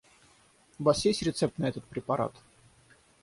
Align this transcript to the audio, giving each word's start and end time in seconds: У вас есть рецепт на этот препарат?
У 0.79 0.85
вас 0.85 1.05
есть 1.05 1.21
рецепт 1.21 1.59
на 1.59 1.65
этот 1.69 1.83
препарат? 1.85 2.33